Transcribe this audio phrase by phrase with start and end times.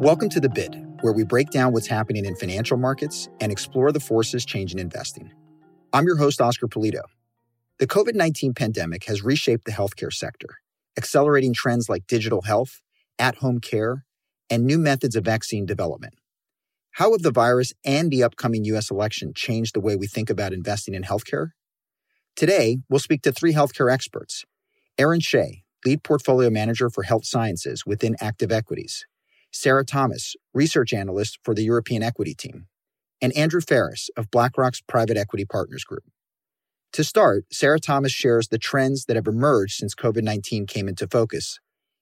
[0.00, 3.92] Welcome to The Bid, where we break down what's happening in financial markets and explore
[3.92, 5.30] the forces changing investing.
[5.92, 7.02] I'm your host, Oscar Pulido.
[7.78, 10.48] The COVID 19 pandemic has reshaped the healthcare sector,
[10.96, 12.80] accelerating trends like digital health,
[13.20, 14.04] at home care,
[14.50, 16.14] and new methods of vaccine development.
[16.90, 18.90] How have the virus and the upcoming U.S.
[18.90, 21.50] election changed the way we think about investing in healthcare?
[22.34, 24.44] Today, we'll speak to three healthcare experts
[24.98, 29.06] Erin Xie, lead portfolio manager for health sciences within Active Equities,
[29.52, 32.66] Sarah Thomas, research analyst for the European Equity Team,
[33.20, 36.04] and Andrew Farris of BlackRock's Private Equity Partners Group.
[36.92, 41.06] To start, Sarah Thomas shares the trends that have emerged since COVID 19 came into
[41.06, 41.60] focus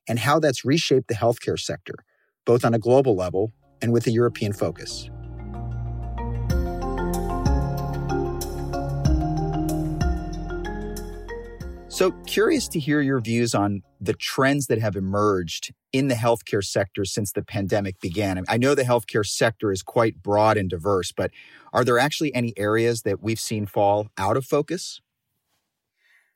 [0.08, 1.94] and how that's reshaped the healthcare sector,
[2.44, 3.52] both on a global level
[3.82, 5.10] and with a European focus.
[11.96, 16.62] So, curious to hear your views on the trends that have emerged in the healthcare
[16.62, 18.44] sector since the pandemic began.
[18.50, 21.30] I know the healthcare sector is quite broad and diverse, but
[21.72, 25.00] are there actually any areas that we've seen fall out of focus?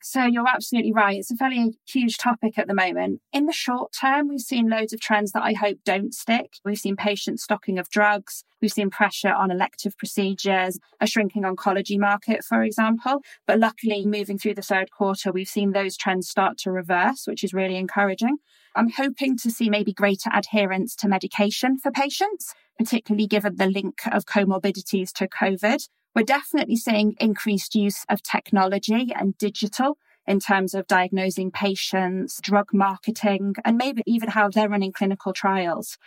[0.03, 1.19] So you're absolutely right.
[1.19, 3.21] It's a fairly huge topic at the moment.
[3.33, 6.55] In the short term, we've seen loads of trends that I hope don't stick.
[6.65, 8.45] We've seen patient stocking of drugs.
[8.63, 13.21] We've seen pressure on elective procedures, a shrinking oncology market, for example.
[13.47, 17.45] But luckily, moving through the third quarter, we've seen those trends start to reverse, which
[17.45, 18.39] is really encouraging.
[18.75, 24.01] I'm hoping to see maybe greater adherence to medication for patients, particularly given the link
[24.11, 25.89] of comorbidities to COVID.
[26.15, 32.71] We're definitely seeing increased use of technology and digital in terms of diagnosing patients, drug
[32.73, 35.99] marketing, and maybe even how they're running clinical trials.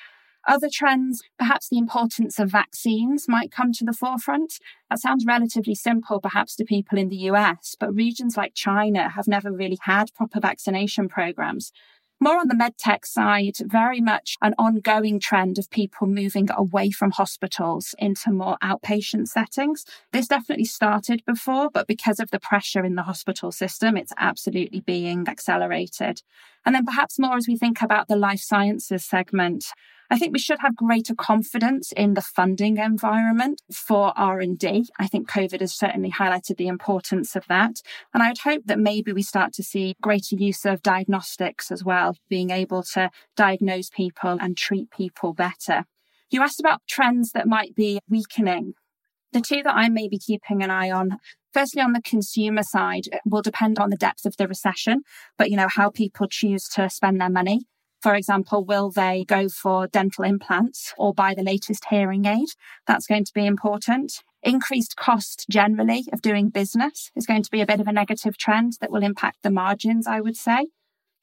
[0.46, 4.60] Other trends, perhaps the importance of vaccines might come to the forefront.
[4.90, 9.28] That sounds relatively simple, perhaps, to people in the US, but regions like China have
[9.28, 11.72] never really had proper vaccination programs.
[12.24, 17.12] More on the medtech side, very much an ongoing trend of people moving away from
[17.12, 19.84] hospitals into more outpatient settings.
[20.14, 24.80] This definitely started before, but because of the pressure in the hospital system, it's absolutely
[24.80, 26.22] being accelerated.
[26.66, 29.66] And then perhaps more as we think about the life sciences segment.
[30.10, 34.90] I think we should have greater confidence in the funding environment for R&D.
[35.00, 37.82] I think COVID has certainly highlighted the importance of that.
[38.14, 42.16] And I'd hope that maybe we start to see greater use of diagnostics as well,
[42.30, 45.86] being able to diagnose people and treat people better.
[46.30, 48.74] You asked about trends that might be weakening.
[49.32, 51.18] The two that I may be keeping an eye on
[51.54, 55.02] firstly on the consumer side will depend on the depth of the recession
[55.38, 57.62] but you know how people choose to spend their money
[58.04, 62.50] for example, will they go for dental implants or buy the latest hearing aid?
[62.86, 64.24] That's going to be important.
[64.44, 68.38] Increased cost generally of doing business is going to be a bit of a negative
[68.38, 70.68] trend that will impact the margins, I would say.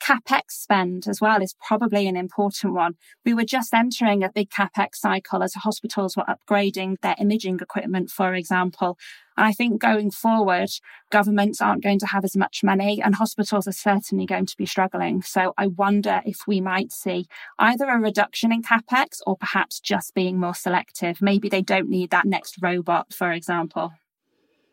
[0.03, 2.95] CapEx spend as well is probably an important one.
[3.25, 8.11] We were just entering a big CapEx cycle as hospitals were upgrading their imaging equipment,
[8.11, 8.99] for example.
[9.37, 10.71] And I think going forward,
[11.11, 14.67] governments aren't going to have as much money and hospitals are certainly going to be
[14.67, 15.23] struggling.
[15.23, 17.27] So I wonder if we might see
[17.59, 21.23] either a reduction in CapEx or perhaps just being more selective.
[21.23, 23.93] Maybe they don't need that next robot, for example.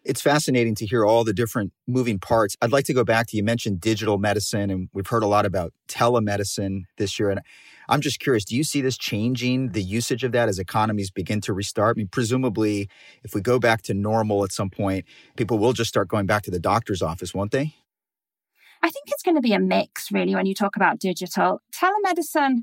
[0.07, 2.55] It's fascinating to hear all the different moving parts.
[2.61, 5.45] I'd like to go back to you mentioned digital medicine, and we've heard a lot
[5.45, 7.29] about telemedicine this year.
[7.29, 7.41] And
[7.89, 11.41] I'm just curious, do you see this changing the usage of that as economies begin
[11.41, 11.97] to restart?
[11.97, 12.87] I mean, presumably,
[13.25, 15.03] if we go back to normal at some point,
[15.35, 17.75] people will just start going back to the doctor's office, won't they?
[18.81, 21.59] I think it's going to be a mix, really, when you talk about digital.
[21.73, 22.59] Telemedicine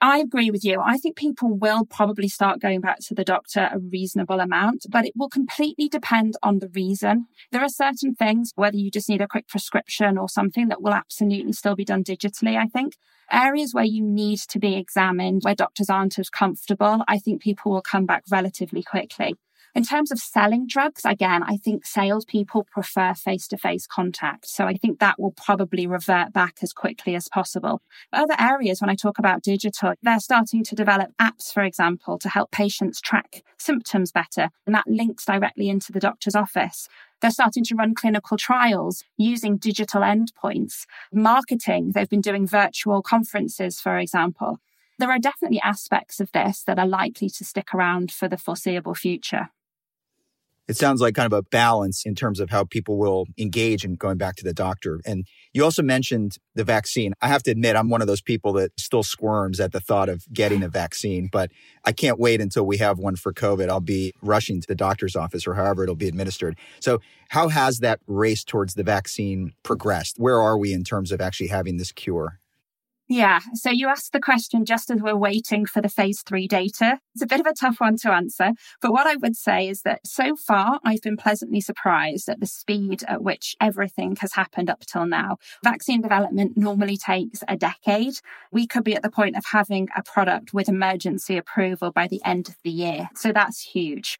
[0.00, 0.80] I agree with you.
[0.80, 5.04] I think people will probably start going back to the doctor a reasonable amount, but
[5.04, 7.26] it will completely depend on the reason.
[7.50, 10.94] There are certain things, whether you just need a quick prescription or something that will
[10.94, 12.94] absolutely still be done digitally, I think.
[13.32, 17.72] Areas where you need to be examined, where doctors aren't as comfortable, I think people
[17.72, 19.34] will come back relatively quickly.
[19.78, 24.48] In terms of selling drugs, again, I think salespeople prefer face to face contact.
[24.48, 27.80] So I think that will probably revert back as quickly as possible.
[28.12, 32.28] Other areas, when I talk about digital, they're starting to develop apps, for example, to
[32.28, 34.50] help patients track symptoms better.
[34.66, 36.88] And that links directly into the doctor's office.
[37.20, 40.86] They're starting to run clinical trials using digital endpoints.
[41.12, 44.58] Marketing, they've been doing virtual conferences, for example.
[44.98, 48.96] There are definitely aspects of this that are likely to stick around for the foreseeable
[48.96, 49.50] future
[50.68, 53.94] it sounds like kind of a balance in terms of how people will engage in
[53.94, 55.00] going back to the doctor.
[55.06, 57.14] And you also mentioned the vaccine.
[57.22, 60.10] I have to admit, I'm one of those people that still squirms at the thought
[60.10, 61.50] of getting a vaccine, but
[61.84, 63.70] I can't wait until we have one for COVID.
[63.70, 66.56] I'll be rushing to the doctor's office or however it'll be administered.
[66.80, 67.00] So,
[67.30, 70.18] how has that race towards the vaccine progressed?
[70.18, 72.40] Where are we in terms of actually having this cure?
[73.10, 73.40] Yeah.
[73.54, 77.00] So you asked the question just as we're waiting for the phase three data.
[77.14, 78.52] It's a bit of a tough one to answer.
[78.82, 82.46] But what I would say is that so far, I've been pleasantly surprised at the
[82.46, 85.38] speed at which everything has happened up till now.
[85.64, 88.20] Vaccine development normally takes a decade.
[88.52, 92.20] We could be at the point of having a product with emergency approval by the
[92.26, 93.08] end of the year.
[93.14, 94.18] So that's huge.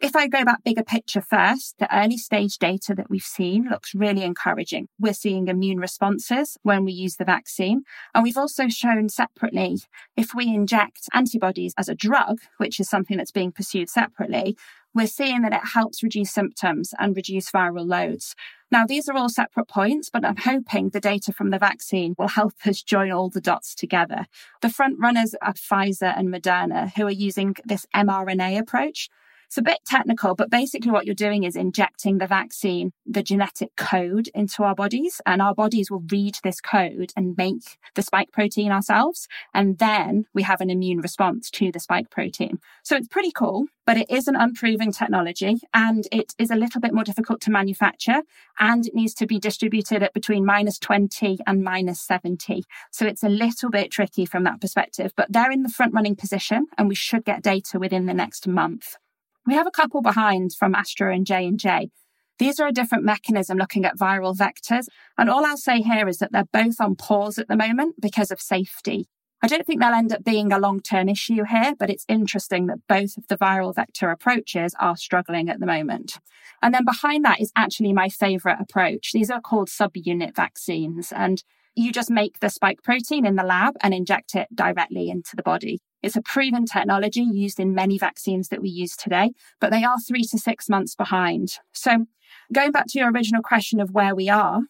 [0.00, 3.96] If I go back bigger picture first, the early stage data that we've seen looks
[3.96, 4.86] really encouraging.
[5.00, 7.82] We're seeing immune responses when we use the vaccine.
[8.14, 9.78] And we've also shown separately,
[10.16, 14.56] if we inject antibodies as a drug, which is something that's being pursued separately,
[14.94, 18.36] we're seeing that it helps reduce symptoms and reduce viral loads.
[18.70, 22.28] Now, these are all separate points, but I'm hoping the data from the vaccine will
[22.28, 24.26] help us join all the dots together.
[24.62, 29.08] The front runners are Pfizer and Moderna, who are using this mRNA approach.
[29.48, 33.74] It's a bit technical, but basically what you're doing is injecting the vaccine, the genetic
[33.76, 38.30] code into our bodies, and our bodies will read this code and make the spike
[38.30, 39.26] protein ourselves.
[39.54, 42.58] And then we have an immune response to the spike protein.
[42.84, 46.82] So it's pretty cool, but it is an unproven technology and it is a little
[46.82, 48.24] bit more difficult to manufacture
[48.60, 52.64] and it needs to be distributed at between minus 20 and minus 70.
[52.92, 56.16] So it's a little bit tricky from that perspective, but they're in the front running
[56.16, 58.96] position and we should get data within the next month.
[59.46, 61.90] We have a couple behind from Astra and J&J.
[62.38, 64.86] These are a different mechanism looking at viral vectors.
[65.16, 68.30] And all I'll say here is that they're both on pause at the moment because
[68.30, 69.08] of safety.
[69.42, 72.66] I don't think they'll end up being a long term issue here, but it's interesting
[72.66, 76.18] that both of the viral vector approaches are struggling at the moment.
[76.60, 79.12] And then behind that is actually my favorite approach.
[79.12, 81.12] These are called subunit vaccines.
[81.12, 81.42] And
[81.76, 85.44] you just make the spike protein in the lab and inject it directly into the
[85.44, 85.78] body.
[86.02, 89.98] It's a proven technology used in many vaccines that we use today, but they are
[89.98, 91.58] three to six months behind.
[91.72, 92.06] So,
[92.52, 94.62] going back to your original question of where we are,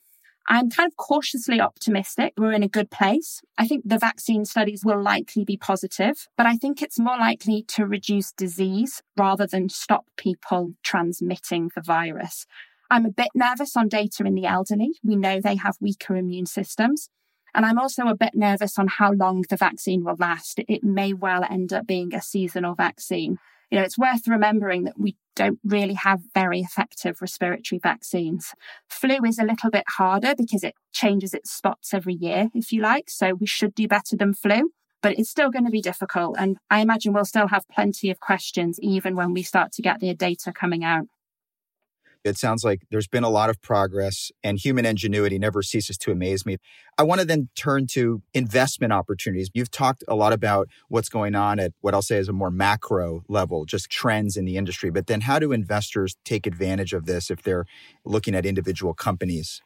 [0.50, 2.32] I'm kind of cautiously optimistic.
[2.38, 3.42] We're in a good place.
[3.58, 7.64] I think the vaccine studies will likely be positive, but I think it's more likely
[7.68, 12.46] to reduce disease rather than stop people transmitting the virus.
[12.90, 14.92] I'm a bit nervous on data in the elderly.
[15.04, 17.10] We know they have weaker immune systems.
[17.54, 20.60] And I'm also a bit nervous on how long the vaccine will last.
[20.68, 23.38] It may well end up being a seasonal vaccine.
[23.70, 28.54] You know, it's worth remembering that we don't really have very effective respiratory vaccines.
[28.88, 32.80] Flu is a little bit harder because it changes its spots every year, if you
[32.80, 33.10] like.
[33.10, 34.70] So we should do better than flu,
[35.02, 36.36] but it's still going to be difficult.
[36.38, 40.00] And I imagine we'll still have plenty of questions even when we start to get
[40.00, 41.06] the data coming out.
[42.28, 46.12] It sounds like there's been a lot of progress and human ingenuity never ceases to
[46.12, 46.58] amaze me.
[46.96, 49.50] I want to then turn to investment opportunities.
[49.54, 52.50] You've talked a lot about what's going on at what I'll say is a more
[52.50, 54.90] macro level, just trends in the industry.
[54.90, 57.66] But then how do investors take advantage of this if they're
[58.04, 59.62] looking at individual companies?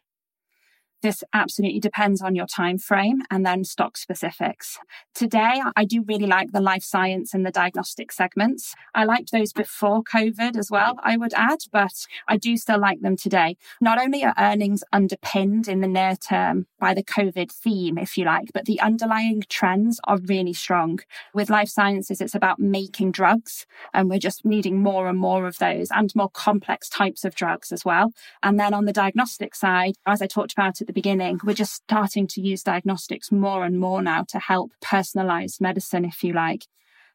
[1.03, 4.79] This absolutely depends on your time frame and then stock specifics.
[5.15, 8.77] Today, I do really like the life science and the diagnostic segments.
[8.95, 13.01] I liked those before COVID as well, I would add, but I do still like
[13.01, 13.57] them today.
[13.81, 18.25] Not only are earnings underpinned in the near term by the COVID theme, if you
[18.25, 21.01] like, but the underlying trends are really strong.
[21.35, 25.59] With life sciences, it's about making drugs, and we're just needing more and more of
[25.59, 28.13] those and more complex types of drugs as well.
[28.41, 31.75] And then on the diagnostic side, as I talked about at the beginning, we're just
[31.75, 36.67] starting to use diagnostics more and more now to help personalized medicine, if you like.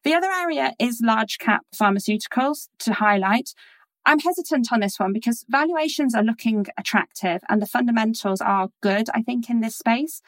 [0.04, 3.54] The other area is large cap pharmaceuticals to highlight.
[4.06, 9.08] I'm hesitant on this one because valuations are looking attractive and the fundamentals are good,
[9.12, 10.22] I think, in this space.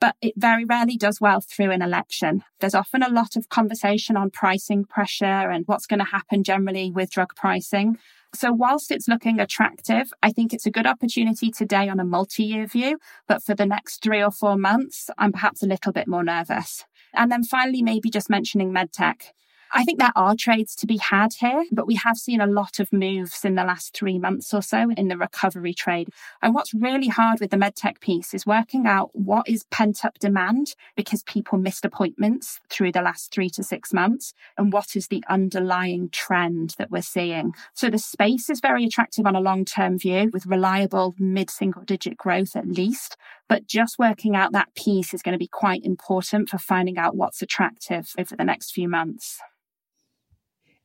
[0.00, 2.42] But it very rarely does well through an election.
[2.60, 6.90] There's often a lot of conversation on pricing pressure and what's going to happen generally
[6.90, 7.98] with drug pricing.
[8.32, 12.66] So whilst it's looking attractive, I think it's a good opportunity today on a multi-year
[12.66, 16.22] view, but for the next three or four months, I'm perhaps a little bit more
[16.22, 16.84] nervous.
[17.12, 19.32] And then finally, maybe just mentioning medtech.
[19.72, 22.80] I think there are trades to be had here, but we have seen a lot
[22.80, 26.08] of moves in the last three months or so in the recovery trade.
[26.42, 30.18] And what's really hard with the medtech piece is working out what is pent up
[30.18, 35.06] demand because people missed appointments through the last three to six months and what is
[35.06, 37.52] the underlying trend that we're seeing.
[37.72, 41.82] So the space is very attractive on a long term view with reliable mid single
[41.82, 43.16] digit growth at least.
[43.48, 47.16] But just working out that piece is going to be quite important for finding out
[47.16, 49.40] what's attractive over the next few months.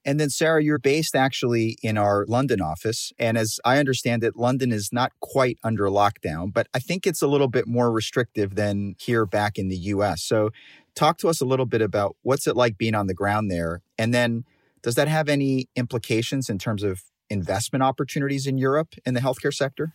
[0.06, 3.12] And then, Sarah, you're based actually in our London office.
[3.18, 7.24] And as I understand it, London is not quite under lockdown, but I think it's
[7.24, 10.24] a little bit more restrictive than here back in the US.
[10.24, 10.52] So,
[10.94, 13.82] talk to us a little bit about what's it like being on the ground there.
[13.98, 14.46] And then,
[14.84, 19.54] does that have any implications in terms of investment opportunities in Europe in the healthcare
[19.54, 19.94] sector?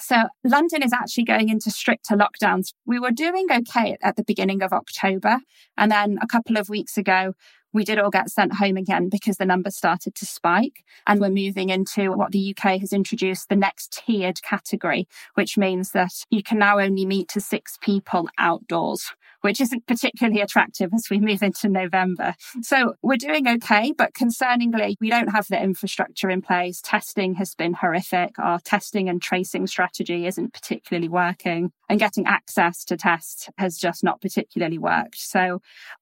[0.00, 2.72] So London is actually going into stricter lockdowns.
[2.86, 5.40] We were doing okay at the beginning of October.
[5.76, 7.32] And then a couple of weeks ago,
[7.78, 10.82] we did all get sent home again because the numbers started to spike.
[11.06, 15.92] And we're moving into what the UK has introduced the next tiered category, which means
[15.92, 21.08] that you can now only meet to six people outdoors which isn't particularly attractive as
[21.10, 22.34] we move into November.
[22.62, 26.80] So we're doing okay, but concerningly, we don't have the infrastructure in place.
[26.82, 28.38] Testing has been horrific.
[28.38, 34.04] Our testing and tracing strategy isn't particularly working, and getting access to tests has just
[34.04, 35.18] not particularly worked.
[35.18, 35.60] So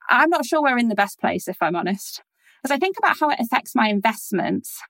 [0.09, 2.23] I'm not sure we're in the best place, if I'm honest.
[2.65, 4.81] As I think about how it affects my investments,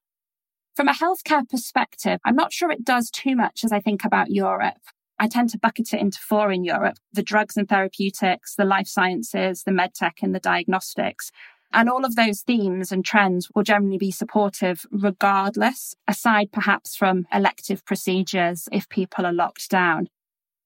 [0.76, 4.31] from a healthcare perspective, I'm not sure it does too much as I think about
[4.31, 4.81] Europe.
[5.19, 8.87] I tend to bucket it into four in Europe the drugs and therapeutics, the life
[8.87, 11.31] sciences, the medtech, and the diagnostics.
[11.73, 17.27] And all of those themes and trends will generally be supportive regardless, aside perhaps from
[17.33, 20.09] elective procedures if people are locked down.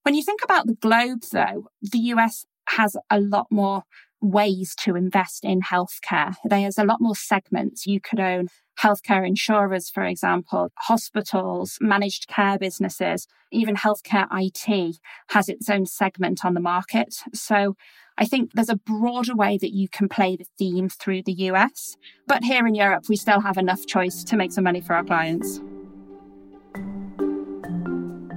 [0.02, 3.84] When you think about the globe, though, the US has a lot more
[4.20, 6.34] ways to invest in healthcare.
[6.44, 7.86] There's a lot more segments.
[7.86, 8.48] You could own
[8.80, 14.96] healthcare insurers, for example, hospitals, managed care businesses, even healthcare IT
[15.30, 17.16] has its own segment on the market.
[17.34, 17.76] So
[18.16, 21.96] I think there's a broader way that you can play the theme through the US.
[22.26, 25.04] But here in Europe, we still have enough choice to make some money for our
[25.04, 25.60] clients.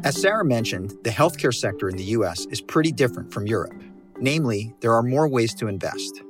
[0.03, 3.73] As Sarah mentioned, the healthcare sector in the US is pretty different from Europe.
[4.19, 6.21] Namely, there are more ways to invest.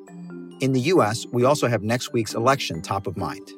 [0.61, 3.51] In the US, we also have next week's election top of mind.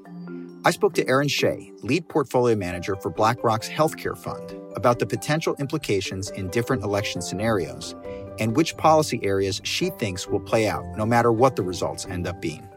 [0.66, 5.56] I spoke to Erin Xie, lead portfolio manager for BlackRock's healthcare fund, about the potential
[5.60, 7.96] implications in different election scenarios
[8.40, 12.28] and which policy areas she thinks will play out no matter what the results end
[12.28, 12.68] up being.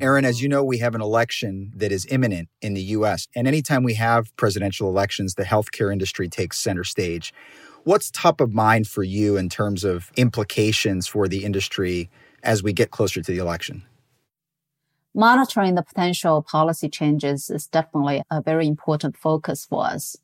[0.00, 3.26] Erin, as you know, we have an election that is imminent in the US.
[3.34, 7.32] And anytime we have presidential elections, the healthcare industry takes center stage.
[7.84, 12.10] What's top of mind for you in terms of implications for the industry
[12.42, 13.84] as we get closer to the election?
[15.18, 20.16] monitoring the potential policy changes is definitely a very important focus for us.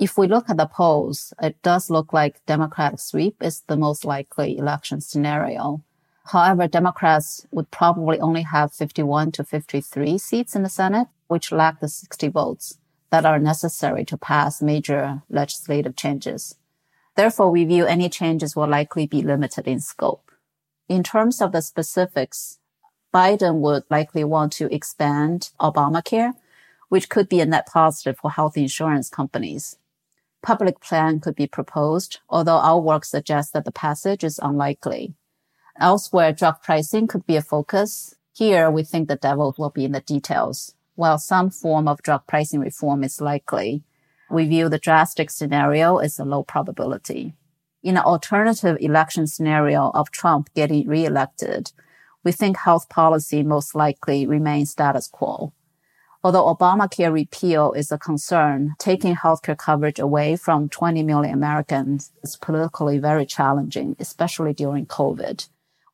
[0.00, 4.06] If we look at the polls, it does look like Democratic sweep is the most
[4.06, 5.84] likely election scenario.
[6.26, 11.80] However, Democrats would probably only have 51 to 53 seats in the Senate, which lack
[11.80, 12.78] the 60 votes
[13.10, 16.56] that are necessary to pass major legislative changes.
[17.14, 20.30] Therefore, we view any changes will likely be limited in scope.
[20.88, 22.58] In terms of the specifics,
[23.12, 26.32] Biden would likely want to expand Obamacare,
[26.88, 29.76] which could be a net positive for health insurance companies.
[30.42, 35.14] Public plan could be proposed, although our work suggests that the passage is unlikely.
[35.78, 38.14] Elsewhere, drug pricing could be a focus.
[38.34, 40.74] Here, we think the devil will be in the details.
[40.94, 43.82] While some form of drug pricing reform is likely,
[44.30, 47.34] we view the drastic scenario as a low probability.
[47.82, 51.72] In an alternative election scenario of Trump getting reelected,
[52.22, 55.52] we think health policy most likely remains status quo.
[56.22, 62.36] Although Obamacare repeal is a concern, taking healthcare coverage away from 20 million Americans is
[62.36, 65.48] politically very challenging, especially during COVID.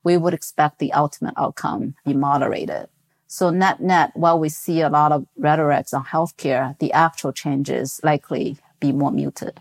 [0.05, 2.89] We would expect the ultimate outcome to be moderated.
[3.27, 8.01] So net net, while we see a lot of rhetorics on healthcare, the actual changes
[8.03, 9.61] likely be more muted.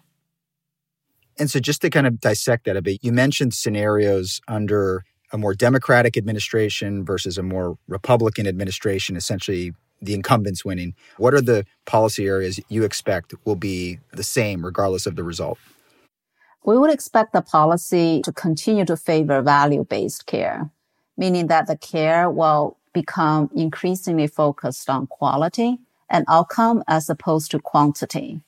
[1.37, 5.03] And so just to kind of dissect that a bit, you mentioned scenarios under
[5.33, 11.41] a more Democratic administration versus a more Republican administration, essentially the incumbents winning, what are
[11.41, 15.57] the policy areas you expect will be the same regardless of the result?
[16.63, 20.69] We would expect the policy to continue to favor value based care,
[21.17, 27.59] meaning that the care will become increasingly focused on quality and outcome as opposed to
[27.59, 28.41] quantity.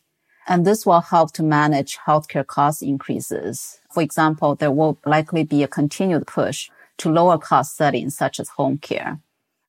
[0.48, 3.80] And this will help to manage healthcare cost increases.
[3.94, 8.50] For example, there will likely be a continued push to lower cost settings such as
[8.50, 9.20] home care.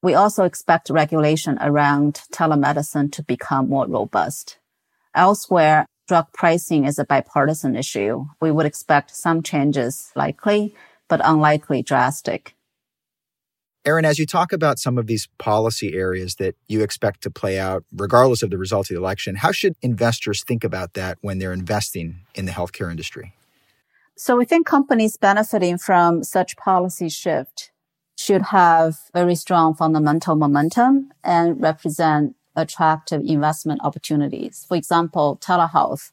[0.03, 4.59] We also expect regulation around telemedicine to become more robust.
[5.15, 8.25] Elsewhere, drug pricing is a bipartisan issue.
[8.41, 10.75] We would expect some changes likely,
[11.09, 12.57] but unlikely drastic.
[13.85, 17.61] Erin, as you talk about some of these policy areas that you expect to play
[17.61, 21.39] out, regardless of the result of the election, how should investors think about that when
[21.39, 23.33] they're investing in the healthcare industry?
[24.17, 27.71] So we think companies benefiting from such policy shift
[28.19, 34.65] should have very strong fundamental momentum and represent attractive investment opportunities.
[34.69, 36.13] For example, telehealth.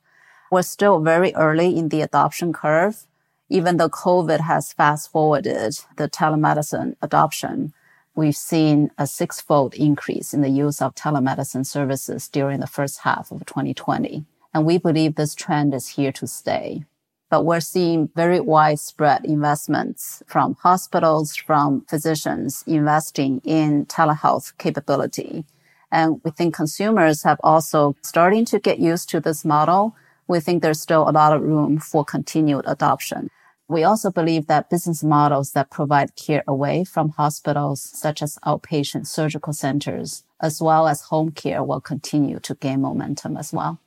[0.51, 3.05] We're still very early in the adoption curve
[3.49, 7.73] even though COVID has fast forwarded the telemedicine adoption,
[8.15, 13.31] we've seen a six-fold increase in the use of telemedicine services during the first half
[13.31, 14.25] of 2020.
[14.53, 16.83] And we believe this trend is here to stay.
[17.29, 25.45] But we're seeing very widespread investments from hospitals, from physicians investing in telehealth capability.
[25.91, 29.95] And we think consumers have also starting to get used to this model.
[30.27, 33.29] We think there's still a lot of room for continued adoption.
[33.69, 39.07] We also believe that business models that provide care away from hospitals, such as outpatient
[39.07, 43.79] surgical centers, as well as home care will continue to gain momentum as well.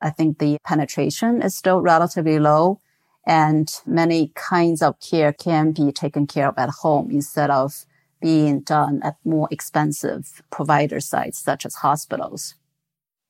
[0.00, 2.80] I think the penetration is still relatively low
[3.26, 7.84] and many kinds of care can be taken care of at home instead of
[8.20, 12.54] being done at more expensive provider sites such as hospitals.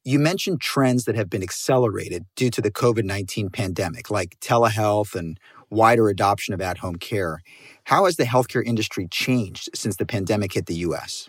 [0.04, 5.14] You mentioned trends that have been accelerated due to the COVID 19 pandemic, like telehealth
[5.14, 5.38] and
[5.70, 7.40] wider adoption of at home care.
[7.84, 11.28] How has the healthcare industry changed since the pandemic hit the US?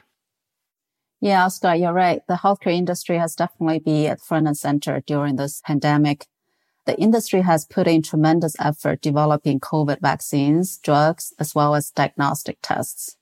[1.22, 2.22] Yeah, Oscar, you're right.
[2.28, 6.28] The healthcare industry has definitely been at front and center during this pandemic.
[6.86, 12.60] The industry has put in tremendous effort developing COVID vaccines, drugs, as well as diagnostic
[12.62, 13.18] tests.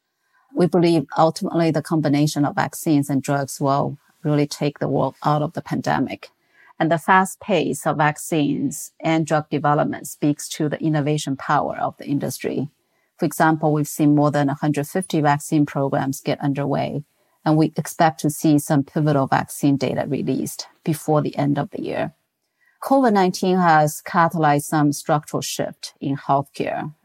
[0.57, 5.43] We believe ultimately the combination of vaccines and drugs will really take the world out
[5.43, 6.31] of the pandemic.
[6.79, 11.95] And the fast pace of vaccines and drug development speaks to the innovation power of
[11.97, 12.69] the industry.
[13.19, 17.03] For example, we've seen more than 150 vaccine programs get underway,
[17.45, 21.83] and we expect to see some pivotal vaccine data released before the end of the
[21.83, 22.15] year.
[22.81, 26.95] COVID-19 has catalyzed some structural shift in healthcare.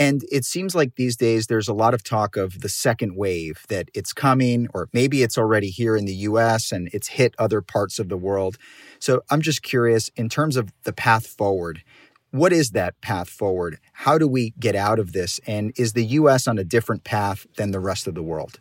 [0.00, 3.66] And it seems like these days there's a lot of talk of the second wave,
[3.68, 7.60] that it's coming, or maybe it's already here in the US and it's hit other
[7.60, 8.56] parts of the world.
[8.98, 11.84] So I'm just curious, in terms of the path forward,
[12.30, 13.78] what is that path forward?
[13.92, 15.38] How do we get out of this?
[15.46, 18.58] And is the US on a different path than the rest of the world?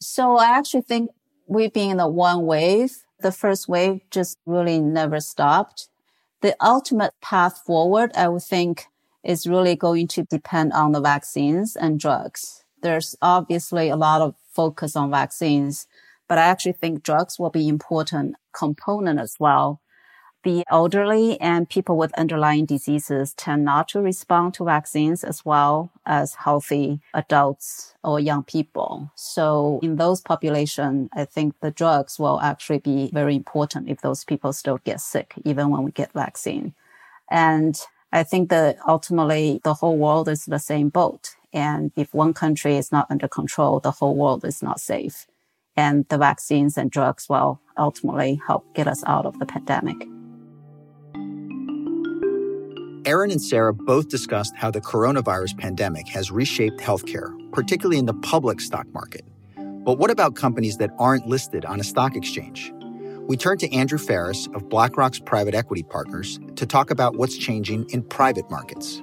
[0.00, 1.10] So I actually think
[1.46, 3.04] we've been in the one wave.
[3.20, 5.88] The first wave just really never stopped.
[6.40, 8.86] The ultimate path forward, I would think,
[9.24, 12.64] is really going to depend on the vaccines and drugs.
[12.82, 15.86] There's obviously a lot of focus on vaccines,
[16.28, 19.80] but I actually think drugs will be important component as well.
[20.44, 25.90] The elderly and people with underlying diseases tend not to respond to vaccines as well
[26.06, 29.10] as healthy adults or young people.
[29.16, 34.24] So in those population, I think the drugs will actually be very important if those
[34.24, 36.72] people still get sick, even when we get vaccine.
[37.30, 37.78] And
[38.12, 41.30] I think that ultimately the whole world is the same boat.
[41.52, 45.26] And if one country is not under control, the whole world is not safe.
[45.76, 49.96] And the vaccines and drugs will ultimately help get us out of the pandemic.
[53.06, 58.14] Erin and Sarah both discussed how the coronavirus pandemic has reshaped healthcare, particularly in the
[58.14, 59.24] public stock market.
[59.56, 62.72] But what about companies that aren't listed on a stock exchange?
[63.28, 67.88] we turn to Andrew Farris of BlackRock's private equity partners to talk about what's changing
[67.90, 69.02] in private markets.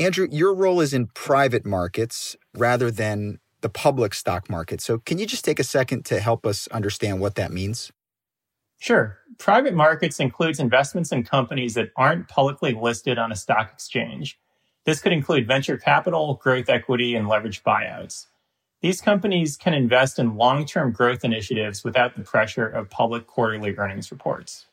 [0.00, 4.80] Andrew, your role is in private markets rather than the public stock market.
[4.80, 7.92] So, can you just take a second to help us understand what that means?
[8.78, 9.18] Sure.
[9.38, 14.38] Private markets includes investments in companies that aren't publicly listed on a stock exchange.
[14.84, 18.26] This could include venture capital, growth equity, and leveraged buyouts.
[18.84, 23.74] These companies can invest in long term growth initiatives without the pressure of public quarterly
[23.78, 24.66] earnings reports.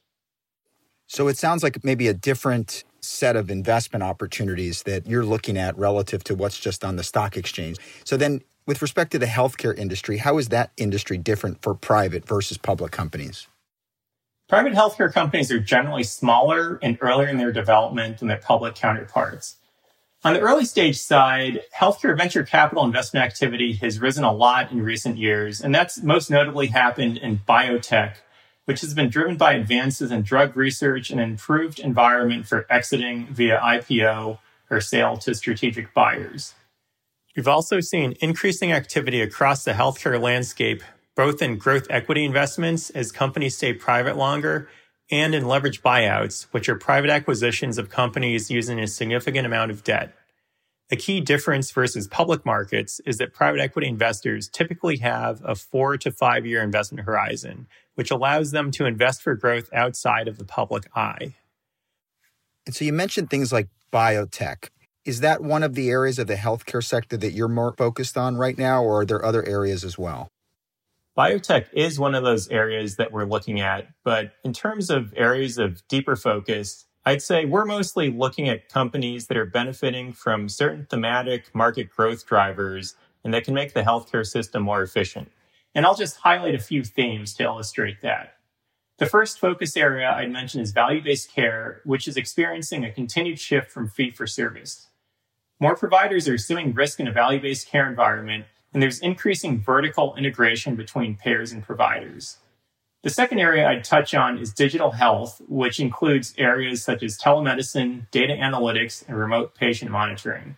[1.08, 5.78] So it sounds like maybe a different set of investment opportunities that you're looking at
[5.78, 7.78] relative to what's just on the stock exchange.
[8.04, 12.28] So then, with respect to the healthcare industry, how is that industry different for private
[12.28, 13.48] versus public companies?
[14.50, 19.56] Private healthcare companies are generally smaller and earlier in their development than their public counterparts.
[20.24, 24.84] On the early stage side, healthcare venture capital investment activity has risen a lot in
[24.84, 28.18] recent years, and that's most notably happened in biotech,
[28.66, 33.60] which has been driven by advances in drug research and improved environment for exiting via
[33.60, 34.38] IPO
[34.70, 36.54] or sale to strategic buyers.
[37.36, 40.84] We've also seen increasing activity across the healthcare landscape,
[41.16, 44.70] both in growth equity investments as companies stay private longer
[45.12, 49.84] and in leverage buyouts, which are private acquisitions of companies using a significant amount of
[49.84, 50.16] debt.
[50.90, 55.98] A key difference versus public markets is that private equity investors typically have a four
[55.98, 60.46] to five year investment horizon, which allows them to invest for growth outside of the
[60.46, 61.36] public eye.
[62.66, 64.70] And so you mentioned things like biotech.
[65.04, 68.38] Is that one of the areas of the healthcare sector that you're more focused on
[68.38, 70.30] right now, or are there other areas as well?
[71.18, 75.58] Biotech is one of those areas that we're looking at, but in terms of areas
[75.58, 80.86] of deeper focus, I'd say we're mostly looking at companies that are benefiting from certain
[80.90, 85.32] thematic market growth drivers and that can make the healthcare system more efficient.
[85.76, 88.36] And I'll just highlight a few themes to illustrate that.
[88.98, 93.40] The first focus area I'd mention is value based care, which is experiencing a continued
[93.40, 94.88] shift from fee for service.
[95.60, 100.16] More providers are assuming risk in a value based care environment, and there's increasing vertical
[100.16, 102.38] integration between payers and providers.
[103.04, 108.10] The second area I'd touch on is digital health, which includes areas such as telemedicine,
[108.12, 110.56] data analytics, and remote patient monitoring.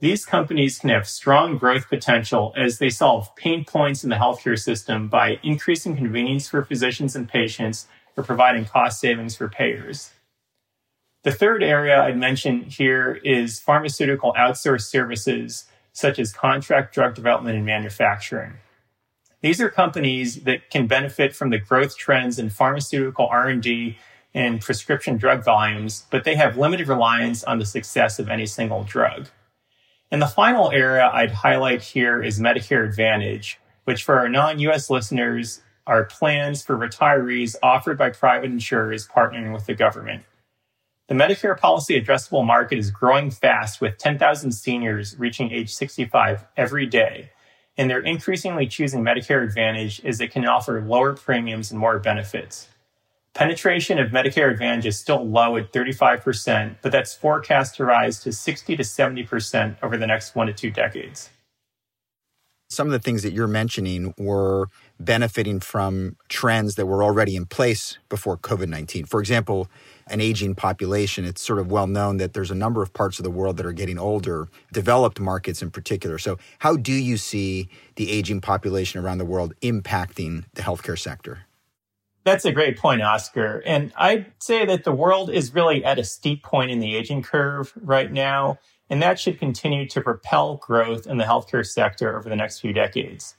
[0.00, 4.58] These companies can have strong growth potential as they solve pain points in the healthcare
[4.58, 10.10] system by increasing convenience for physicians and patients or providing cost savings for payers.
[11.24, 15.66] The third area I'd mention here is pharmaceutical outsourced services
[15.98, 18.52] such as contract drug development and manufacturing.
[19.40, 23.98] These are companies that can benefit from the growth trends in pharmaceutical R&D
[24.32, 28.84] and prescription drug volumes, but they have limited reliance on the success of any single
[28.84, 29.26] drug.
[30.12, 35.62] And the final area I'd highlight here is Medicare Advantage, which for our non-US listeners
[35.84, 40.22] are plans for retirees offered by private insurers partnering with the government.
[41.08, 46.86] The Medicare policy addressable market is growing fast with 10,000 seniors reaching age 65 every
[46.86, 47.30] day
[47.78, 52.68] and they're increasingly choosing Medicare Advantage as it can offer lower premiums and more benefits.
[53.34, 58.32] Penetration of Medicare Advantage is still low at 35%, but that's forecast to rise to
[58.32, 61.30] 60 to 70% over the next one to two decades.
[62.68, 64.66] Some of the things that you're mentioning were
[65.00, 69.04] benefiting from trends that were already in place before COVID 19.
[69.04, 69.68] For example,
[70.08, 71.24] an aging population.
[71.24, 73.66] It's sort of well known that there's a number of parts of the world that
[73.66, 76.18] are getting older, developed markets in particular.
[76.18, 81.40] So, how do you see the aging population around the world impacting the healthcare sector?
[82.24, 83.62] That's a great point, Oscar.
[83.64, 87.22] And I'd say that the world is really at a steep point in the aging
[87.22, 88.58] curve right now,
[88.90, 92.72] and that should continue to propel growth in the healthcare sector over the next few
[92.72, 93.34] decades.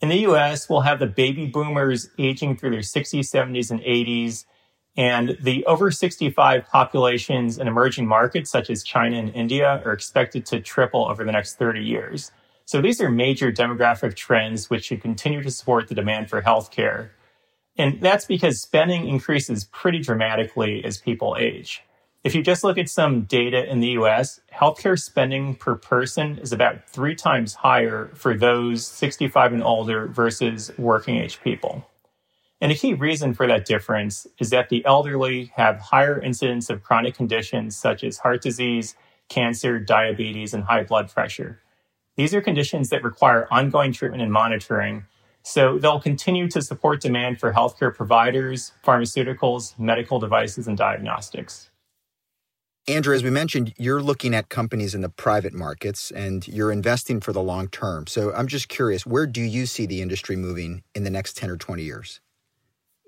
[0.00, 4.44] In the US, we'll have the baby boomers aging through their 60s, 70s, and 80s
[4.96, 10.44] and the over 65 populations in emerging markets such as China and India are expected
[10.46, 12.32] to triple over the next 30 years.
[12.64, 17.10] So these are major demographic trends which should continue to support the demand for healthcare.
[17.76, 21.82] And that's because spending increases pretty dramatically as people age.
[22.22, 26.52] If you just look at some data in the US, healthcare spending per person is
[26.52, 31.86] about three times higher for those 65 and older versus working age people.
[32.60, 36.82] And a key reason for that difference is that the elderly have higher incidence of
[36.82, 38.96] chronic conditions such as heart disease,
[39.30, 41.62] cancer, diabetes, and high blood pressure.
[42.16, 45.06] These are conditions that require ongoing treatment and monitoring,
[45.42, 51.69] so they'll continue to support demand for healthcare providers, pharmaceuticals, medical devices, and diagnostics.
[52.88, 57.20] Andrew, as we mentioned, you're looking at companies in the private markets and you're investing
[57.20, 58.06] for the long term.
[58.06, 61.50] So I'm just curious, where do you see the industry moving in the next 10
[61.50, 62.20] or 20 years?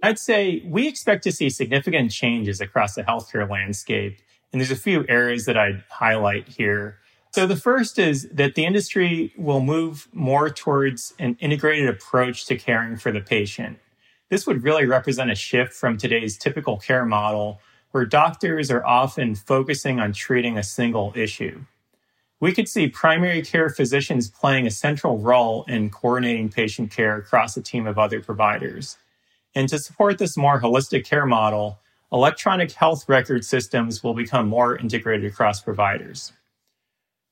[0.02, 4.18] I'd say we expect to see significant changes across the healthcare landscape.
[4.52, 6.98] And there's a few areas that I'd highlight here.
[7.32, 12.56] So the first is that the industry will move more towards an integrated approach to
[12.56, 13.78] caring for the patient.
[14.28, 17.60] This would really represent a shift from today's typical care model
[17.92, 21.64] where doctors are often focusing on treating a single issue.
[22.40, 27.56] We could see primary care physicians playing a central role in coordinating patient care across
[27.56, 28.98] a team of other providers.
[29.54, 31.78] And to support this more holistic care model,
[32.10, 36.32] electronic health record systems will become more integrated across providers.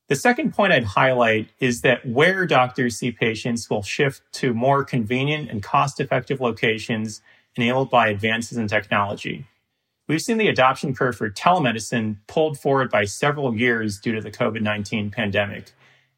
[0.07, 4.83] The second point I'd highlight is that where doctors see patients will shift to more
[4.83, 7.21] convenient and cost effective locations
[7.55, 9.45] enabled by advances in technology.
[10.11, 14.29] We've seen the adoption curve for telemedicine pulled forward by several years due to the
[14.29, 15.71] COVID 19 pandemic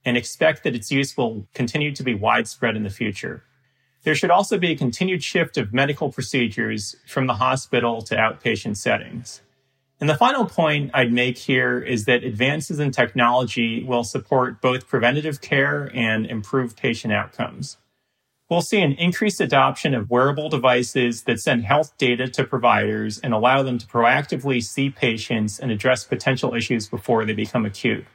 [0.04, 3.44] and expect that its use will continue to be widespread in the future.
[4.02, 8.78] There should also be a continued shift of medical procedures from the hospital to outpatient
[8.78, 9.44] settings.
[10.02, 14.88] And the final point I'd make here is that advances in technology will support both
[14.88, 17.78] preventative care and improve patient outcomes.
[18.50, 23.34] We'll see an increased adoption of wearable devices that send health data to providers and
[23.34, 28.06] allow them to proactively see patients and address potential issues before they become acute.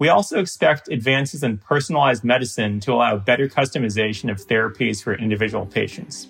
[0.00, 5.66] We also expect advances in personalized medicine to allow better customization of therapies for individual
[5.66, 6.26] patients.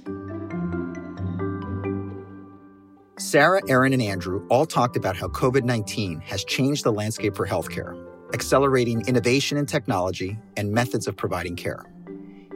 [3.17, 7.47] Sarah, Erin, and Andrew all talked about how COVID 19 has changed the landscape for
[7.47, 7.97] healthcare,
[8.35, 11.85] accelerating innovation in technology and methods of providing care.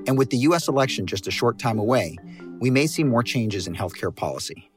[0.08, 2.16] And with the US election just a short time away,
[2.60, 4.70] we may see more changes in healthcare policy.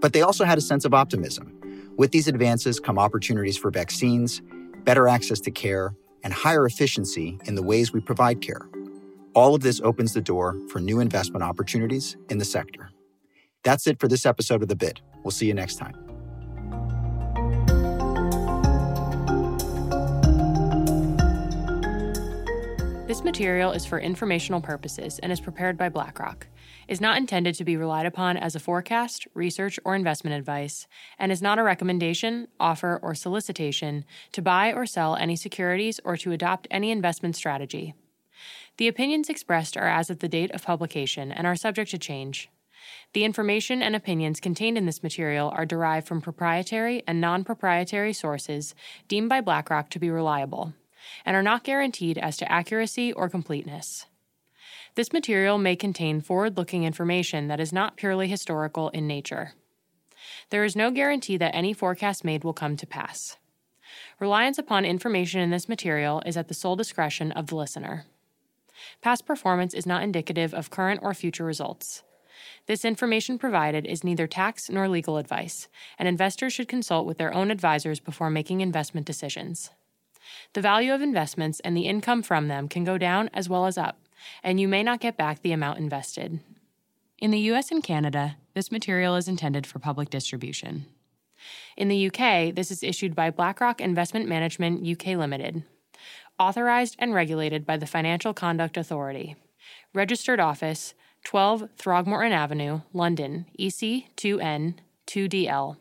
[0.00, 1.52] But they also had a sense of optimism
[1.96, 4.42] With these advances come opportunities for vaccines,
[4.84, 8.68] better access to care, and higher efficiency in the ways we provide care.
[9.34, 12.90] All of this opens the door for new investment opportunities in the sector.
[13.62, 15.00] That's it for this episode of The Bid.
[15.22, 16.13] We'll see you next time.
[23.14, 26.48] This material is for informational purposes and is prepared by BlackRock,
[26.88, 31.30] is not intended to be relied upon as a forecast, research, or investment advice, and
[31.30, 36.32] is not a recommendation, offer, or solicitation to buy or sell any securities or to
[36.32, 37.94] adopt any investment strategy.
[38.78, 42.50] The opinions expressed are as of the date of publication and are subject to change.
[43.12, 48.12] The information and opinions contained in this material are derived from proprietary and non proprietary
[48.12, 48.74] sources
[49.06, 50.72] deemed by BlackRock to be reliable
[51.24, 54.06] and are not guaranteed as to accuracy or completeness.
[54.94, 59.52] This material may contain forward looking information that is not purely historical in nature.
[60.50, 63.36] There is no guarantee that any forecast made will come to pass.
[64.20, 68.04] Reliance upon information in this material is at the sole discretion of the listener.
[69.00, 72.02] Past performance is not indicative of current or future results.
[72.66, 77.34] This information provided is neither tax nor legal advice, and investors should consult with their
[77.34, 79.70] own advisors before making investment decisions.
[80.52, 83.78] The value of investments and the income from them can go down as well as
[83.78, 83.98] up,
[84.42, 86.40] and you may not get back the amount invested.
[87.18, 90.86] In the US and Canada, this material is intended for public distribution.
[91.76, 95.64] In the UK, this is issued by BlackRock Investment Management UK Limited,
[96.38, 99.36] authorized and regulated by the Financial Conduct Authority.
[99.92, 104.74] Registered office 12 Throgmorton Avenue, London, EC 2N
[105.06, 105.76] 2DL.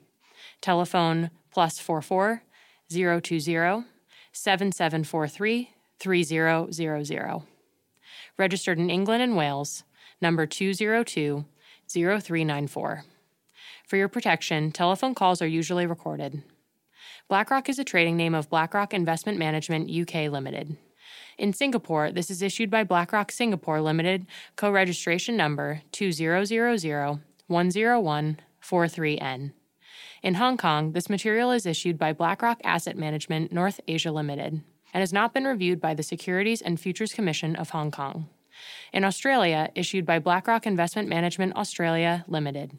[0.61, 2.43] Telephone plus 44
[2.89, 3.83] 020
[4.33, 5.69] 7743
[5.99, 7.43] 3000.
[8.37, 9.83] Registered in England and Wales,
[10.19, 11.45] number 202
[11.87, 13.03] 0394.
[13.87, 16.43] For your protection, telephone calls are usually recorded.
[17.29, 20.77] BlackRock is a trading name of BlackRock Investment Management UK Limited.
[21.37, 29.51] In Singapore, this is issued by BlackRock Singapore Limited, co registration number 2000 101 43N.
[30.23, 34.61] In Hong Kong, this material is issued by BlackRock Asset Management North Asia Limited
[34.93, 38.29] and has not been reviewed by the Securities and Futures Commission of Hong Kong.
[38.93, 42.77] In Australia, issued by BlackRock Investment Management Australia Limited,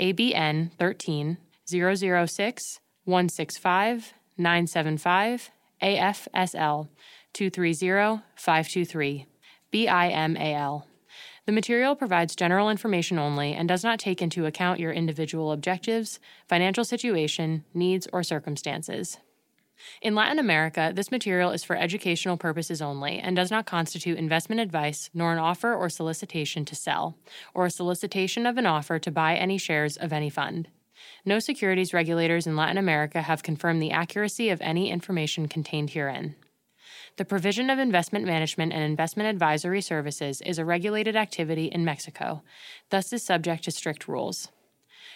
[0.00, 5.50] ABN 13 006 165 975
[5.82, 6.88] AFSL
[7.34, 9.26] 230 523
[9.70, 10.86] BIMAL.
[11.46, 16.18] The material provides general information only and does not take into account your individual objectives,
[16.48, 19.18] financial situation, needs, or circumstances.
[20.02, 24.60] In Latin America, this material is for educational purposes only and does not constitute investment
[24.60, 27.16] advice nor an offer or solicitation to sell,
[27.54, 30.68] or a solicitation of an offer to buy any shares of any fund.
[31.24, 36.34] No securities regulators in Latin America have confirmed the accuracy of any information contained herein.
[37.16, 42.42] The provision of investment management and investment advisory services is a regulated activity in Mexico,
[42.90, 44.48] thus is subject to strict rules.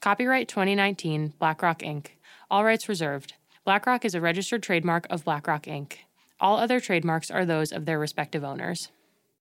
[0.00, 2.06] Copyright 2019 BlackRock Inc.
[2.50, 3.34] All rights reserved.
[3.64, 5.98] BlackRock is a registered trademark of BlackRock Inc.
[6.40, 8.90] All other trademarks are those of their respective owners.